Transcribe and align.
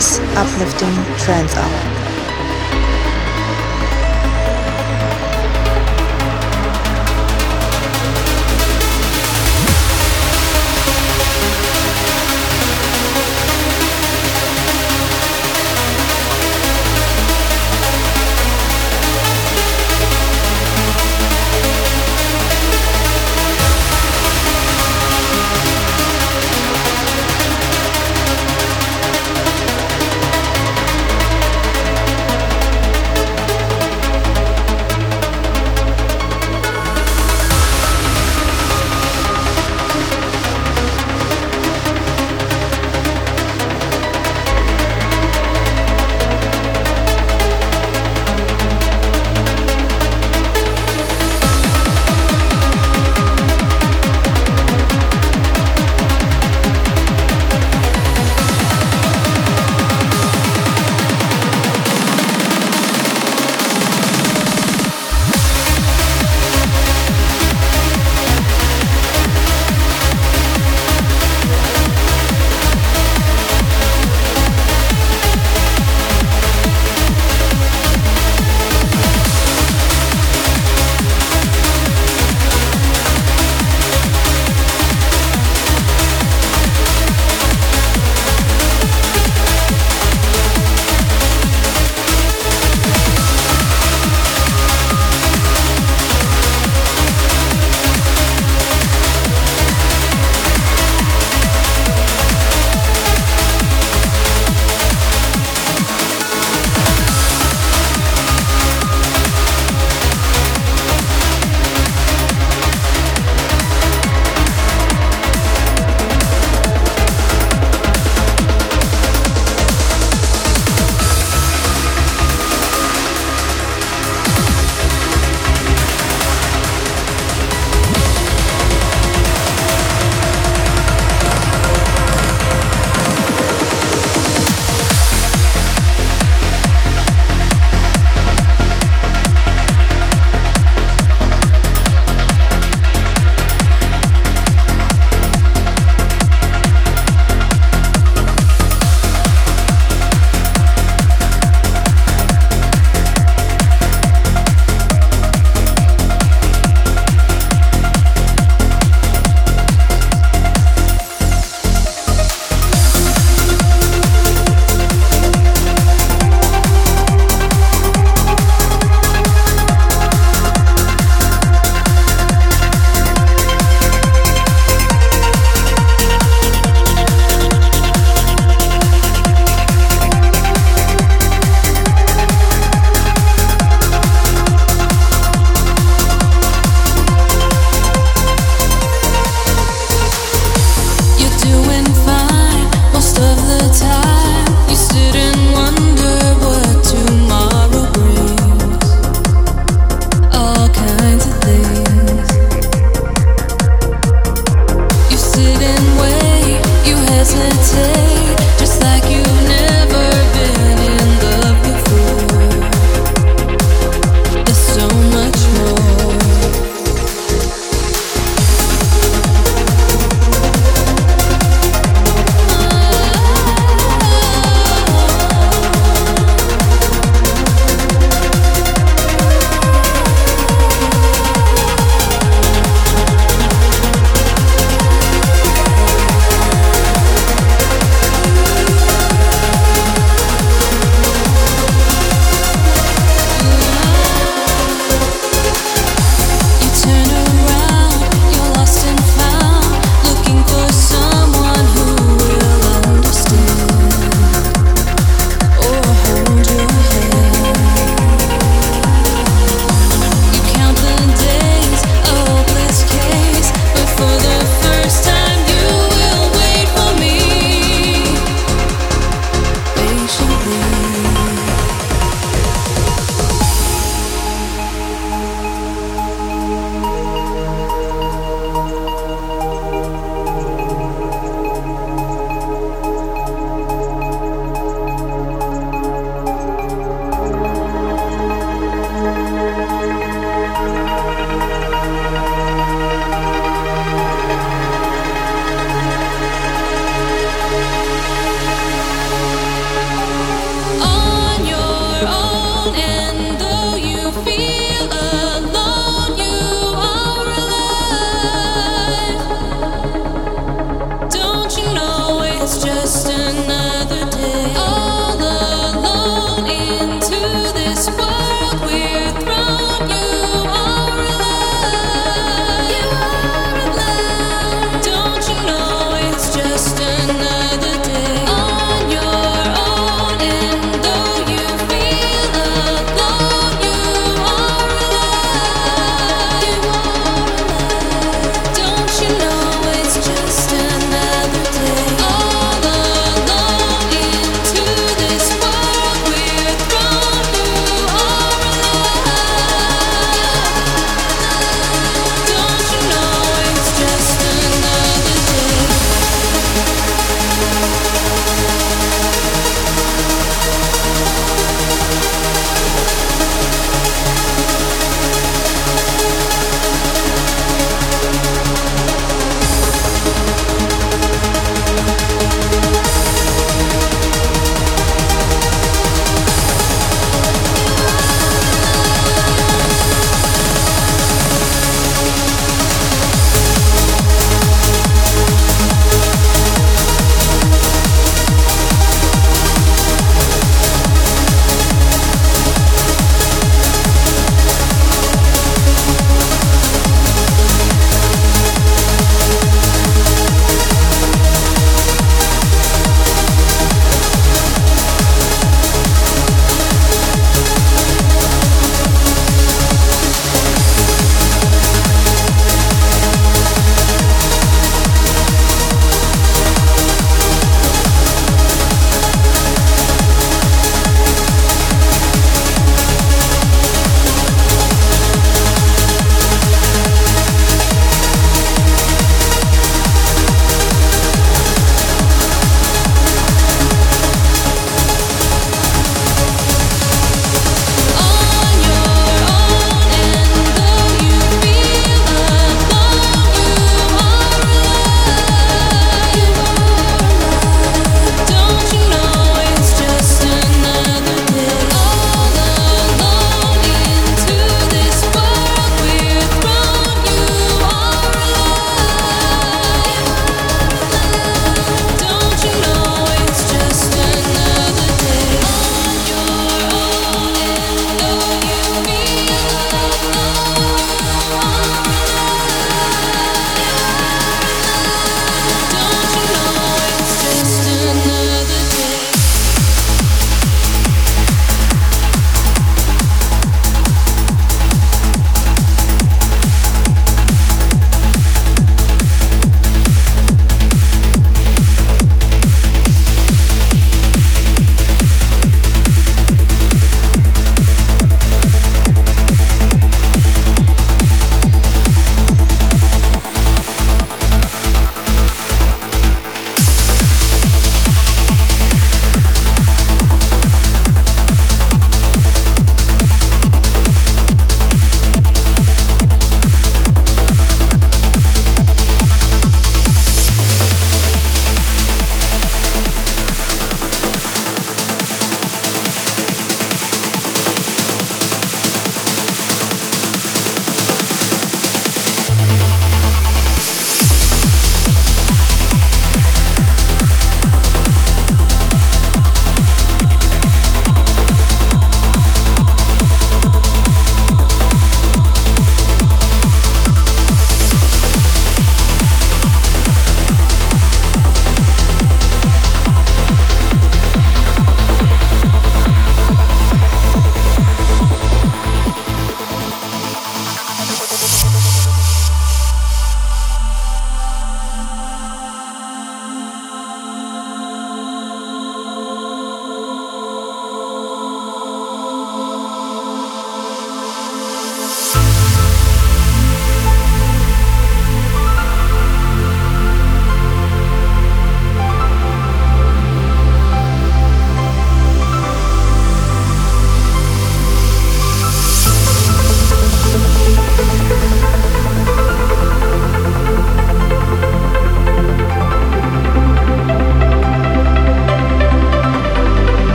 Kuno's 0.00 0.18
uplifting 0.34 0.94
trance 1.18 1.54
hour. 1.56 1.79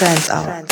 Uplifting 0.00 0.44
Trance 0.44 0.67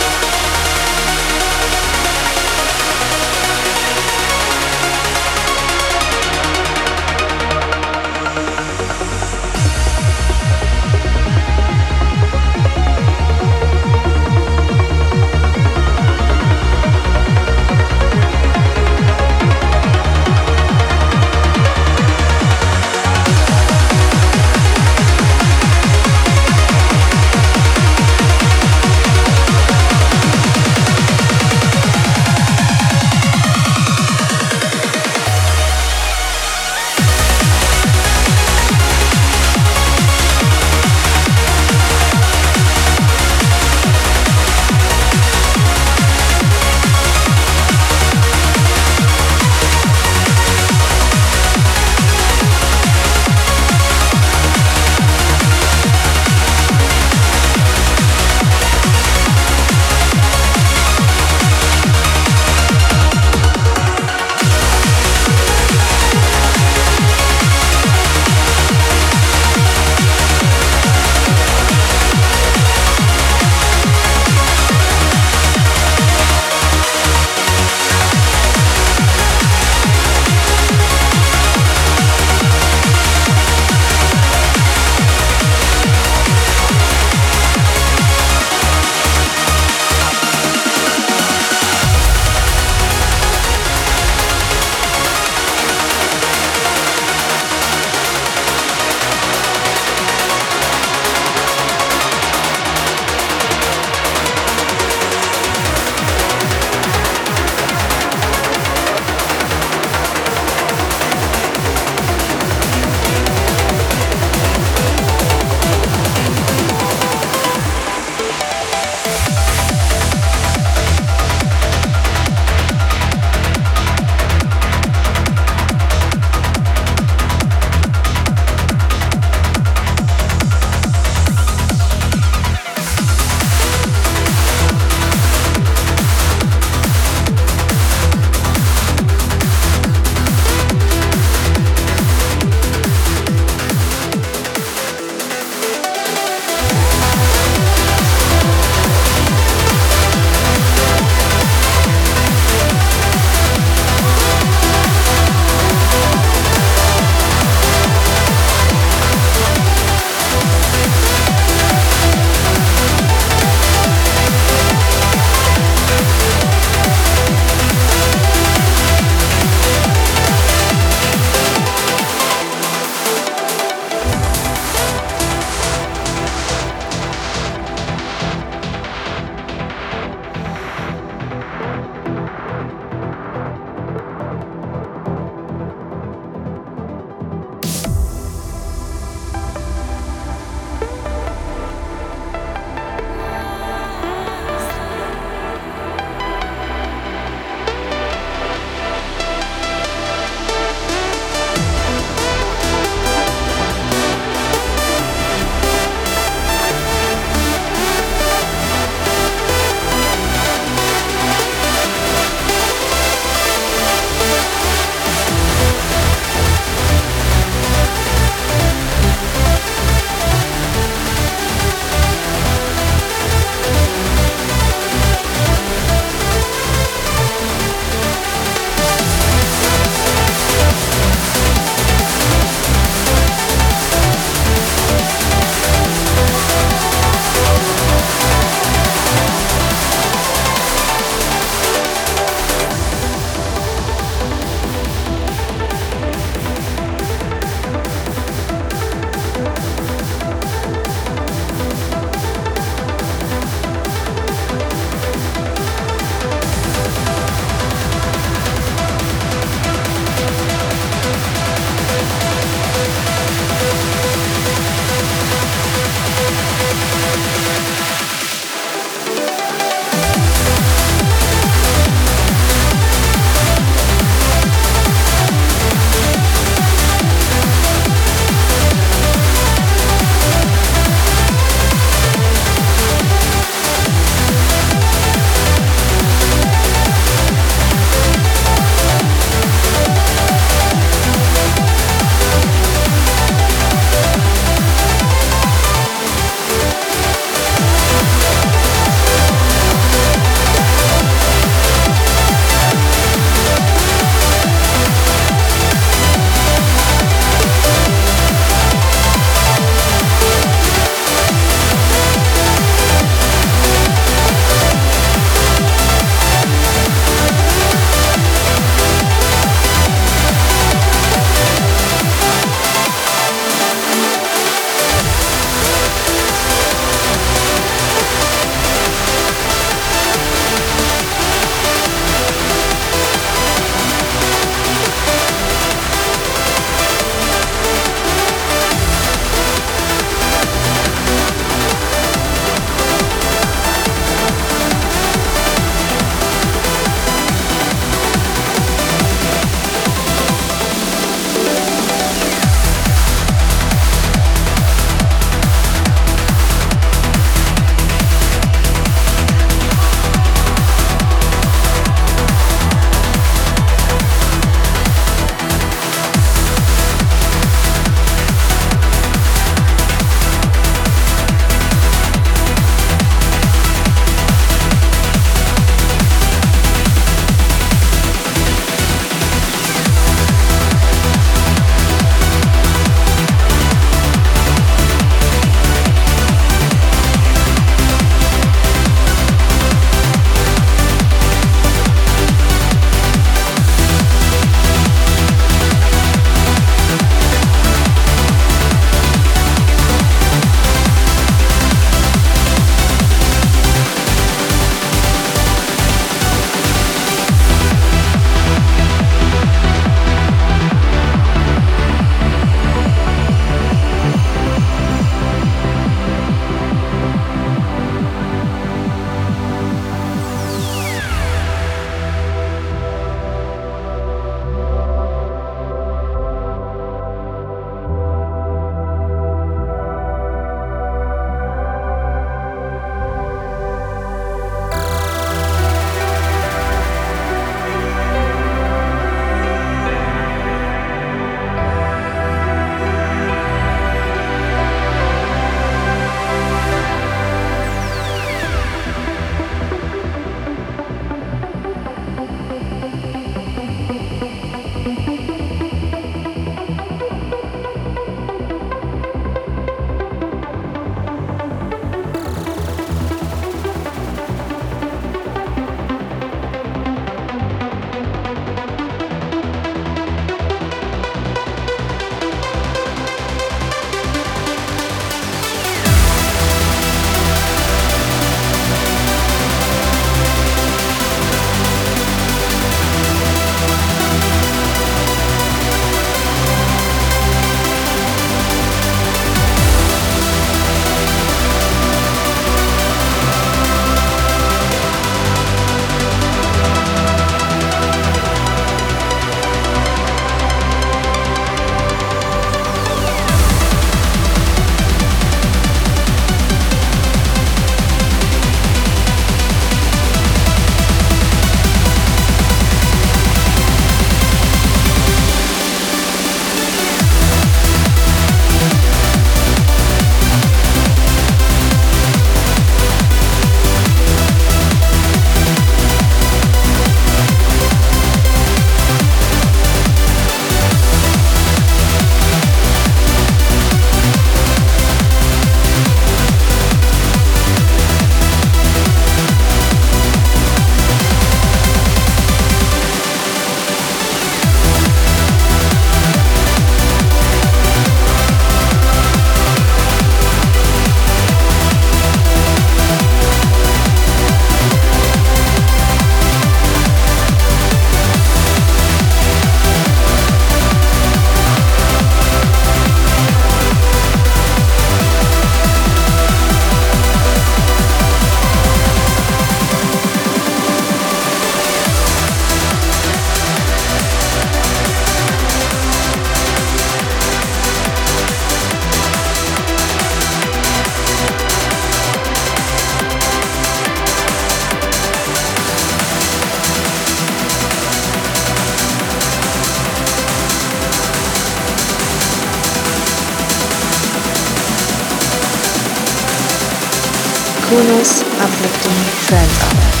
Kuno's 597.71 598.21
uplifting 598.37 599.27
trance 599.27 599.63
hour. 599.63 600.00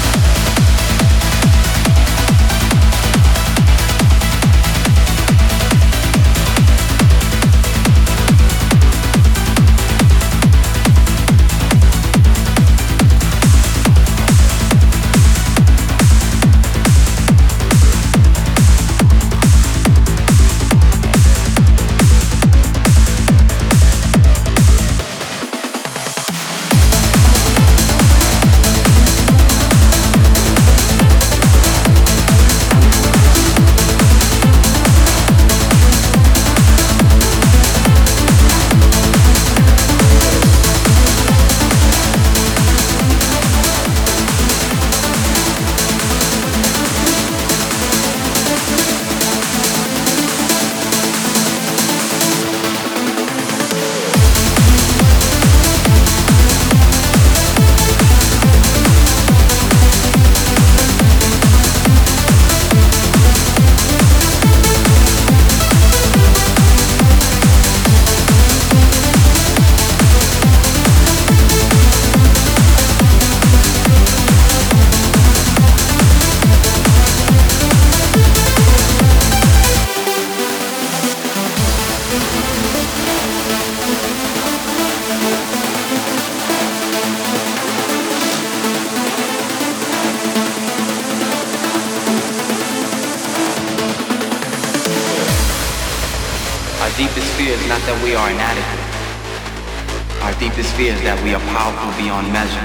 Our 100.31 100.39
deepest 100.39 100.71
fear 100.79 100.95
is 100.95 101.01
that 101.03 101.19
we 101.27 101.35
are 101.35 101.43
powerful 101.51 101.91
beyond 101.99 102.23
measure. 102.31 102.63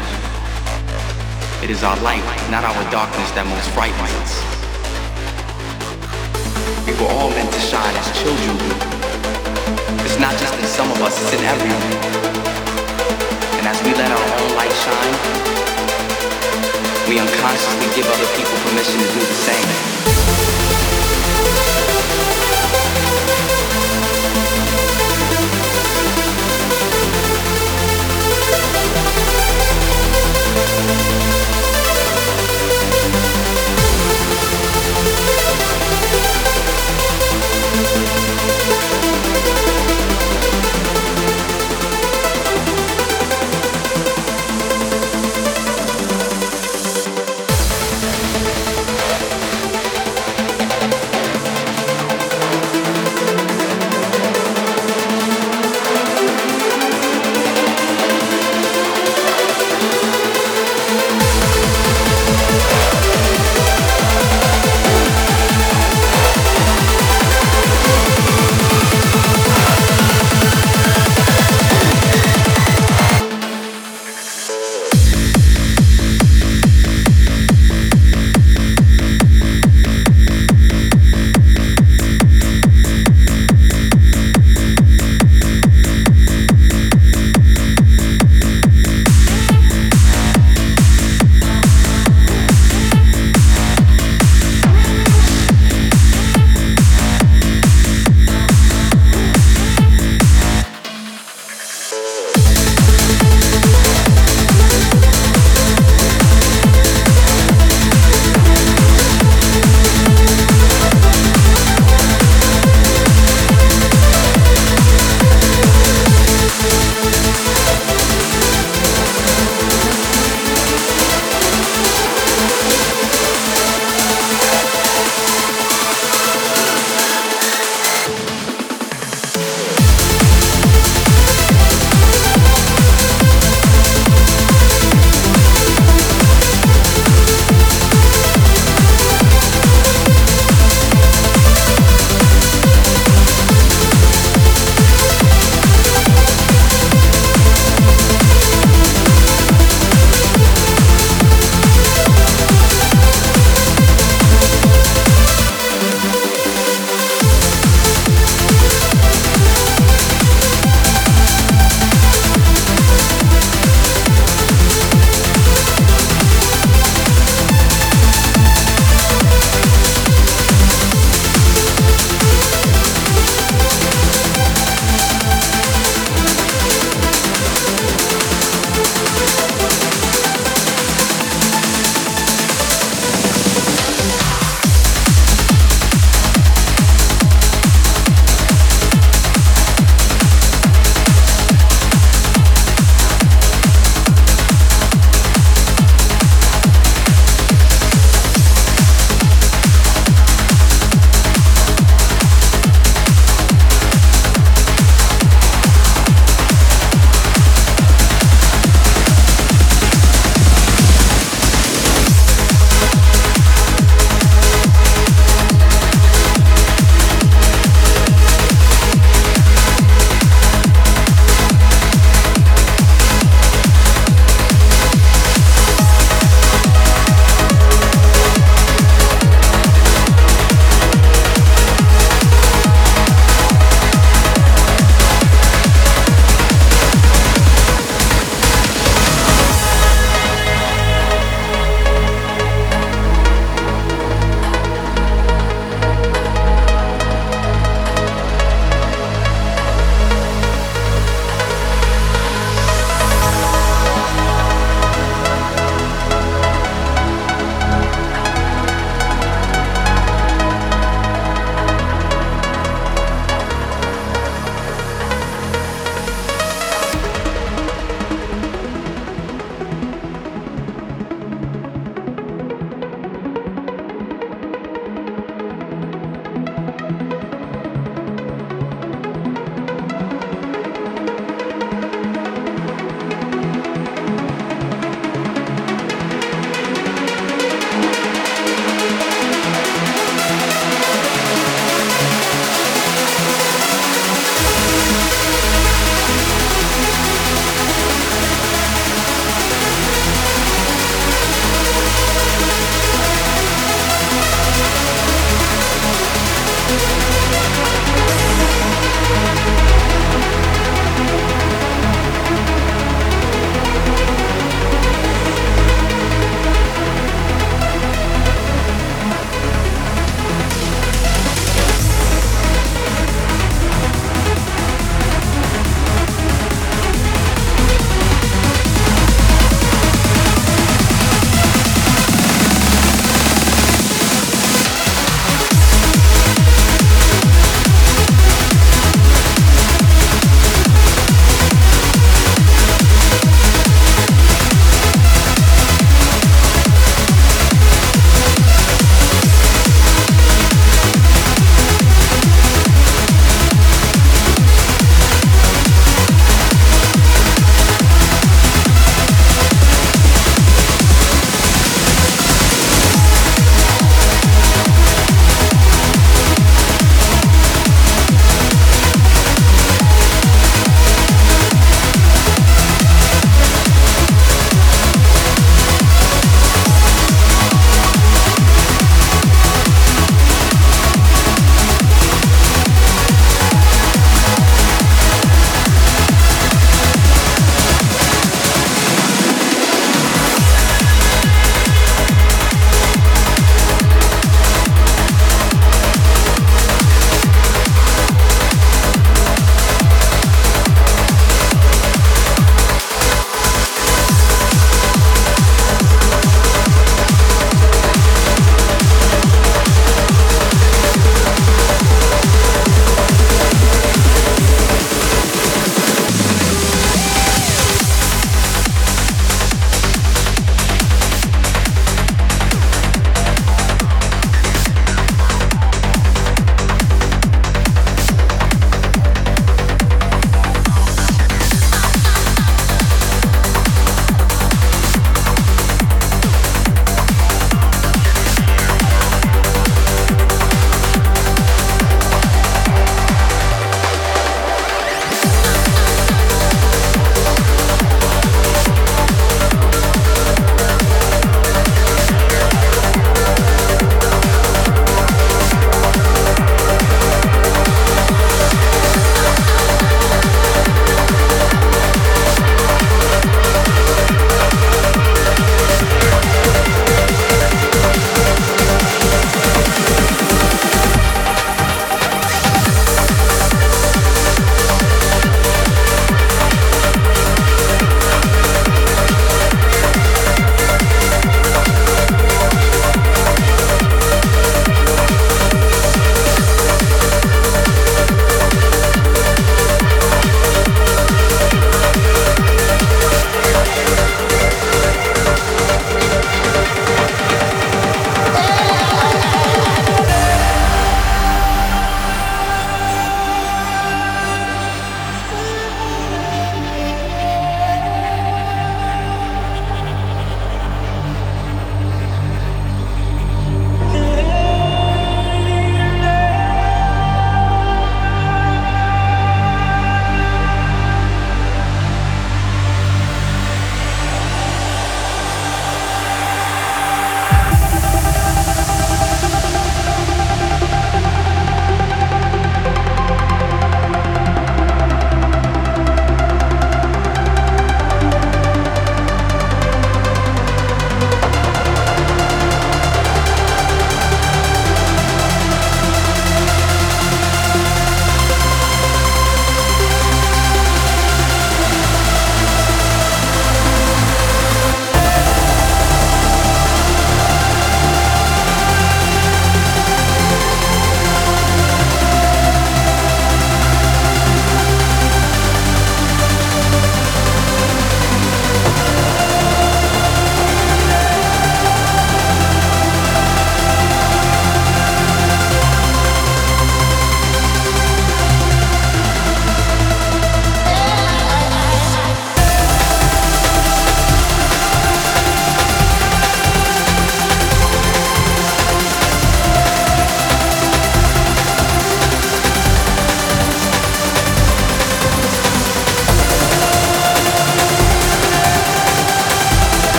It 1.67 1.71
is 1.75 1.83
our 1.83 1.99
light, 1.99 2.23
not 2.47 2.63
our 2.63 2.79
darkness, 2.95 3.27
that 3.35 3.43
most 3.43 3.67
frightens 3.75 4.07
us. 4.23 4.39
We 6.87 6.95
were 6.95 7.11
all 7.11 7.27
meant 7.35 7.51
to 7.51 7.59
shine 7.59 7.91
as 7.99 8.07
children. 8.23 8.55
do. 8.55 8.71
It's 10.07 10.15
not 10.23 10.39
just 10.39 10.55
in 10.63 10.69
some 10.71 10.95
of 10.95 11.03
us, 11.03 11.19
it's 11.19 11.35
in 11.35 11.43
everyone. 11.43 11.91
And 13.59 13.67
as 13.67 13.83
we 13.83 13.99
let 13.99 14.15
our 14.15 14.27
own 14.39 14.51
light 14.55 14.71
shine, 14.87 15.17
we 17.11 17.19
unconsciously 17.19 17.91
give 17.99 18.07
other 18.07 18.31
people 18.39 18.55
permission 18.63 18.95
to 18.95 19.09
do 19.11 19.23
the 19.27 19.39
same. 19.43 20.86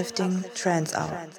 Uplifting 0.00 0.44
Trance 0.54 0.94
Hour. 0.94 1.29